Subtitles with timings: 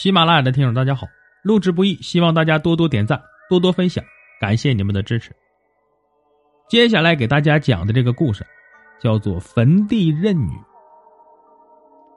[0.00, 1.06] 喜马拉雅的听众大家好，
[1.42, 4.02] 录制不易，希望大家多多点赞，多多分享，
[4.40, 5.30] 感谢你们的支持。
[6.70, 8.42] 接下来给大家讲的这个故事，
[8.98, 10.52] 叫做《坟地任女》。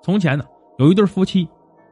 [0.00, 0.44] 从前呢，
[0.78, 1.48] 有一对夫妻，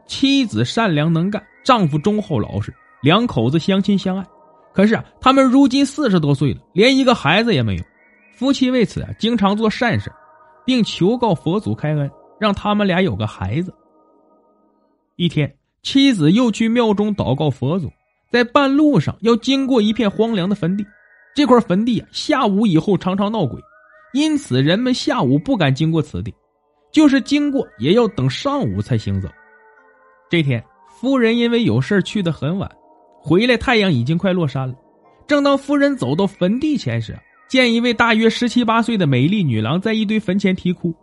[0.06, 2.72] 妻子善良能干，丈夫忠厚老实，
[3.02, 4.25] 两口子相亲相爱。
[4.72, 7.82] 可是啊，他们如今四十多岁了，连一个孩子也没有。
[8.36, 10.09] 夫妻为此啊，经常做善事，
[10.64, 13.74] 并求告佛祖开恩，让他们俩有个孩子。
[15.16, 15.52] 一天。
[15.83, 17.91] 妻子又去庙中祷告佛祖，
[18.30, 20.84] 在半路上要经过一片荒凉的坟地，
[21.34, 23.61] 这块坟地啊，下午以后常常闹鬼，
[24.12, 26.34] 因此人们下午不敢经过此地，
[26.93, 29.29] 就是经过也要等上午才行走。
[30.29, 30.62] 这天，
[31.01, 32.70] 夫人因为有事去的很晚，
[33.19, 34.75] 回来太阳已经快落山了。
[35.27, 40.95] 正当夫人走到坟地前时，见一位大约十七八岁的美丽女郎在一堆坟前啼哭，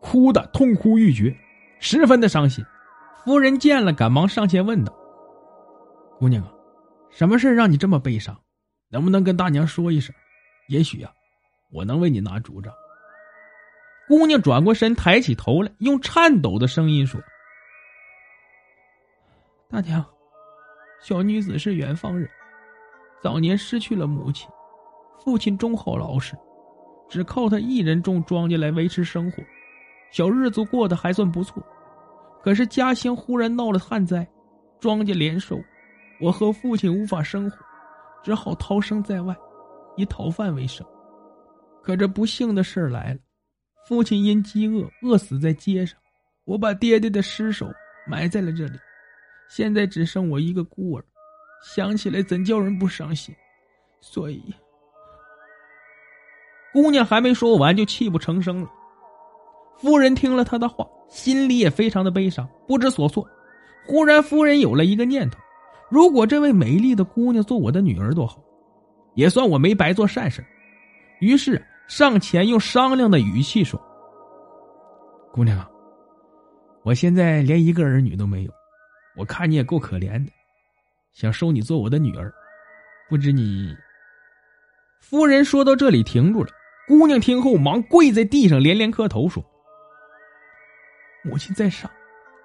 [0.00, 1.36] 哭得痛哭欲绝，
[1.78, 2.64] 十分的伤心。
[3.24, 4.94] 夫人见了，赶忙上前问道
[6.20, 6.52] ：“姑娘啊，
[7.10, 8.38] 什么事让你这么悲伤？
[8.90, 10.14] 能不能跟大娘说一声？
[10.68, 11.10] 也许啊，
[11.72, 12.70] 我能为你拿主张。”
[14.06, 17.18] 姑娘转过身，抬起头来，用颤抖的声音说
[19.70, 20.04] ：“大娘，
[21.00, 22.28] 小女子是远方人，
[23.22, 24.46] 早年失去了母亲，
[25.18, 26.36] 父亲忠厚老实，
[27.08, 29.42] 只靠他一人种庄稼来维持生活，
[30.12, 31.64] 小日子过得还算不错。”
[32.44, 34.28] 可是家乡忽然闹了旱灾，
[34.78, 35.58] 庄稼连收，
[36.20, 37.56] 我和父亲无法生活，
[38.22, 39.34] 只好逃生在外，
[39.96, 40.86] 以讨饭为生。
[41.82, 43.20] 可这不幸的事来了，
[43.88, 45.98] 父亲因饥饿饿死在街上，
[46.44, 47.66] 我把爹爹的尸首
[48.06, 48.78] 埋在了这里，
[49.48, 51.04] 现在只剩我一个孤儿，
[51.64, 53.34] 想起来怎叫人不伤心？
[54.02, 54.54] 所以，
[56.74, 58.68] 姑娘还没说完就泣不成声了。
[59.76, 60.86] 夫人听了他的话。
[61.06, 63.24] 心里也非常的悲伤，不知所措。
[63.86, 65.38] 忽然，夫人有了一个念头：
[65.88, 68.42] 如果这位美丽的姑娘做我的女儿多好，
[69.14, 70.44] 也算我没白做善事。
[71.20, 73.80] 于是上前用商量的语气说
[75.30, 75.70] ：“姑娘啊，
[76.82, 78.50] 我现在连一个儿女都没有，
[79.16, 80.32] 我看你也够可怜的，
[81.12, 82.32] 想收你做我的女儿，
[83.08, 83.72] 不知你……”
[85.00, 86.50] 夫人说到这里停住了。
[86.88, 89.44] 姑娘听后忙跪在地上连连磕头说。
[91.24, 91.90] 母亲在上，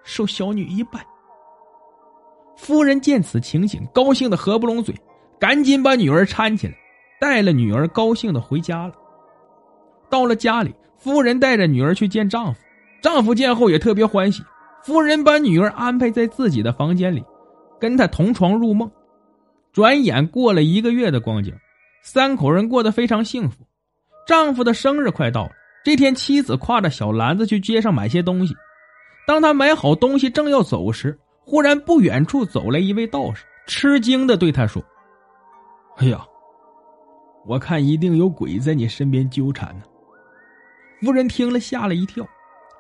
[0.03, 1.05] 受小女一拜。
[2.55, 4.95] 夫人见此情景，高兴的合不拢嘴，
[5.39, 6.73] 赶紧把女儿搀起来，
[7.19, 8.93] 带了女儿高兴的回家了。
[10.09, 12.59] 到了家里，夫人带着女儿去见丈夫，
[13.01, 14.43] 丈夫见后也特别欢喜。
[14.83, 17.23] 夫人把女儿安排在自己的房间里，
[17.79, 18.89] 跟她同床入梦。
[19.71, 21.53] 转眼过了一个月的光景，
[22.01, 23.57] 三口人过得非常幸福。
[24.25, 25.51] 丈夫的生日快到了，
[25.83, 28.55] 这天妻子挎着小篮子去街上买些东西。
[29.29, 34.83] 当他买好东西正要走时，忽然不远处走来一位道士，吃惊的对他说
[35.97, 36.25] ：“哎呀，
[37.45, 39.83] 我看一定有鬼在你身边纠缠呢。”
[41.05, 42.27] 夫人听了吓了一跳，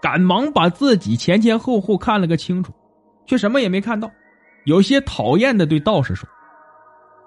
[0.01, 2.73] 赶忙把自己前前后后看了个清楚，
[3.27, 4.09] 却什么也没看到，
[4.65, 6.27] 有些讨厌的对道士说：“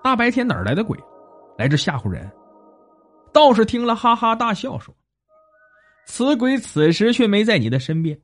[0.03, 0.99] 大白天哪来的鬼，
[1.57, 2.29] 来这吓唬人？”
[3.33, 4.93] 道士听了哈哈大笑说
[6.09, 8.19] ：“此鬼此时却没在你的身边。”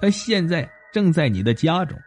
[0.00, 1.98] 他现在正在你的家中。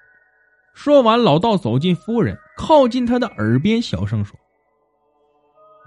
[0.73, 4.39] 说完，老道走进夫人，靠近她的耳边，小声说：“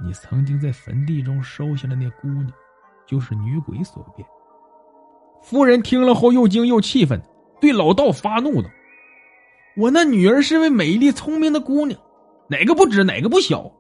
[0.05, 2.53] 你曾经在坟地中收下的那姑娘，
[3.07, 4.29] 就是女鬼所变。”
[5.43, 7.19] 夫人听了后，又惊又气愤，
[7.63, 8.69] 对老道发怒道
[9.79, 11.99] ：“我那女儿是位美丽聪明的姑娘，
[12.49, 13.73] 哪个不知哪个不晓？”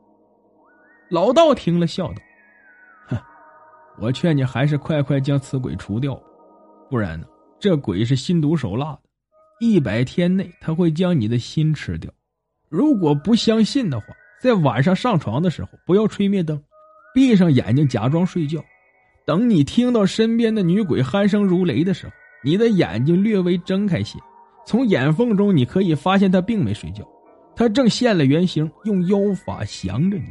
[1.10, 2.14] 老道听了，笑道
[3.08, 3.18] ：“哼，
[4.00, 6.18] 我劝你还是快快将此鬼除掉，
[6.88, 7.26] 不然呢？”
[7.64, 9.00] 这鬼是心毒手辣的，
[9.58, 12.12] 一百天内他会将你的心吃掉。
[12.68, 14.08] 如果不相信的话，
[14.38, 16.62] 在晚上上床的时候不要吹灭灯，
[17.14, 18.62] 闭上眼睛假装睡觉。
[19.24, 22.12] 等你听到身边的女鬼鼾声如雷的时候，
[22.44, 24.18] 你的眼睛略微睁开些，
[24.66, 27.02] 从眼缝中你可以发现她并没睡觉，
[27.56, 30.26] 她正现了原形，用妖法降着你。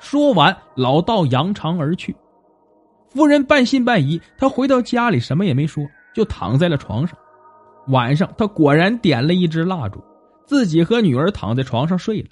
[0.00, 2.16] 说完，老道扬长而去。
[3.10, 5.86] 夫人半信半疑，她回到家里什么也没说。
[6.14, 7.16] 就躺在了床上。
[7.88, 10.02] 晚上，他果然点了一支蜡烛，
[10.46, 12.28] 自己和女儿躺在床上睡了。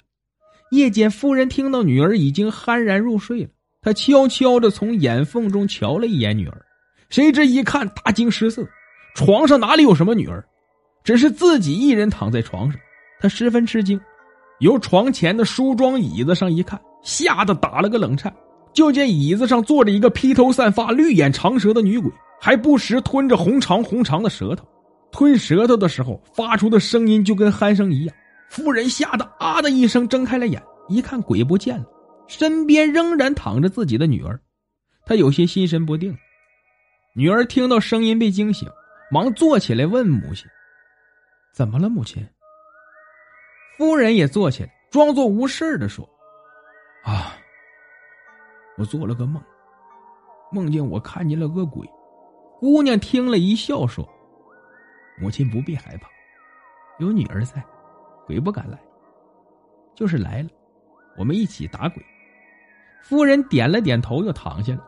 [0.71, 3.49] 夜间，夫人听到女儿已经酣然入睡了，
[3.81, 6.65] 她悄悄的从眼缝中瞧了一眼女儿，
[7.09, 8.65] 谁知一看大惊失色，
[9.13, 10.41] 床上哪里有什么女儿，
[11.03, 12.79] 只是自己一人躺在床上。
[13.19, 13.99] 她十分吃惊，
[14.59, 18.33] 由床前的梳妆椅子上一看，吓得打了个冷颤，
[18.73, 22.11] 就见椅子上坐着一个披头散发、绿眼长舌的女鬼。
[22.43, 24.67] 还不时吞着红长红长的舌头，
[25.11, 28.15] 吞舌头的时候发出的声音就跟鼾声一样。
[28.49, 30.59] 夫人吓得啊的一声睁开了眼，
[30.89, 31.85] 一看鬼不见了，
[32.27, 34.39] 身边仍然躺着自己的女儿，
[35.05, 36.17] 她有些心神不定。
[37.13, 38.67] 女儿听到声音被惊醒，
[39.11, 40.47] 忙坐起来问母亲
[41.53, 42.27] ：“怎么了，母亲？”
[43.77, 46.09] 夫人也坐起来，装作无事的说
[47.05, 47.37] ：“啊，
[48.81, 49.41] 我做了个梦，
[50.51, 51.87] 梦见我看见了个鬼。”
[52.59, 54.07] 姑娘听了一笑说
[55.21, 56.09] ：“母亲不必害怕，
[56.97, 57.63] 有女儿在，
[58.25, 58.79] 鬼不敢来。
[59.95, 60.49] 就是来了，
[61.15, 62.03] 我们一起打鬼。”
[63.03, 64.87] 夫人点了点头，又躺下了。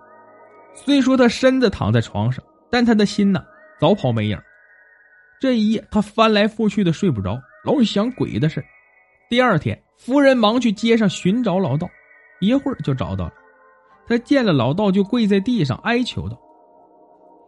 [0.74, 3.44] 虽说她身子躺在床上，但她的心呢，
[3.80, 4.40] 早跑没影。
[5.40, 8.64] 这一夜，她翻来覆去的睡不着，老想鬼的事
[9.30, 11.90] 第二天，夫人忙去街上寻找老道，
[12.40, 13.34] 一会儿就找到了。
[14.08, 16.38] 他见了老道，就跪在地上哀求道：“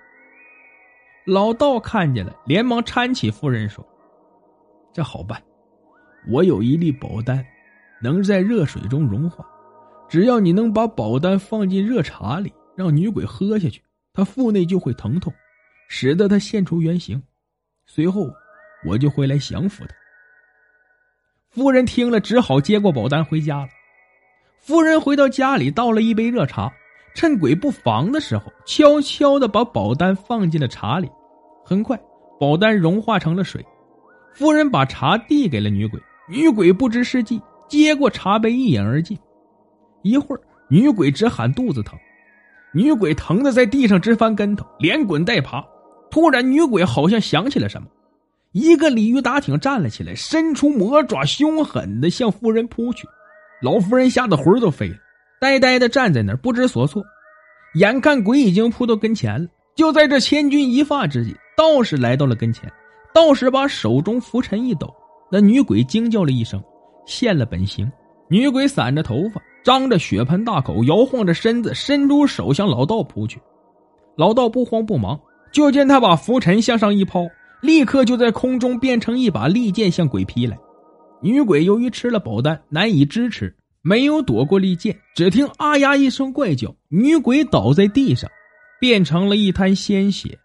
[1.26, 3.86] 老道看见了，连忙搀起夫人说
[4.92, 5.42] ：“这好办，
[6.30, 7.46] 我有一粒宝丹，
[8.02, 9.48] 能在热水中融化。”
[10.10, 13.82] 只要你能把宝丹放进热茶里，让女鬼喝下去，
[14.14, 15.34] 她腹内就会疼痛，
[15.88, 17.24] 使得她现出原形。
[17.86, 18.30] 随后，
[18.86, 19.96] 我就会来降服她。
[21.50, 23.70] 夫人听了，只好接过宝丹回家了。
[24.66, 26.72] 夫人回到家里，倒了一杯热茶，
[27.14, 31.12] 趁鬼不防的时候，悄悄的把宝丹放进了茶里。
[31.66, 32.00] 很快，
[32.40, 33.62] 宝丹融化成了水。
[34.34, 36.00] 夫人把茶递给了女鬼，
[36.30, 39.20] 女鬼不知是计，接过茶杯一饮而尽。
[40.02, 40.40] 一会儿，
[40.70, 42.00] 女鬼直喊肚子疼，
[42.74, 45.62] 女鬼疼的在地上直翻跟头，连滚带爬。
[46.10, 47.88] 突然，女鬼好像想起了什么，
[48.54, 53.06] 一个鲤鱼打挺站了起来，伸出魔爪，凶狠的向夫人扑去。
[53.64, 54.96] 老夫人吓得魂都飞了，
[55.40, 57.02] 呆呆的站在那儿，不知所措。
[57.76, 62.70] 眼看鬼已经扑到跟前了，就在这千钧一发之际，道士来到了跟前。
[63.14, 64.94] 道士把手中拂尘一抖，
[65.32, 66.62] 那女鬼惊叫了一声，
[67.06, 67.90] 现了本形。
[68.28, 69.42] 女鬼散着头发。
[69.64, 73.40] 张着血盆大口，摇晃着身子，伸出手向老道扑去。
[74.18, 75.18] 老道不慌不忙，
[75.54, 77.26] 就见他把拂尘向上一抛，
[77.62, 80.58] 立刻就在空中变成一把利剑向鬼劈来。
[81.24, 88.30] 女鬼由于吃了宝丹，难以支持，没有躲过利剑，只听“啊呀”一声怪叫，女鬼倒在地上，
[88.78, 90.38] 变成了一滩鲜血。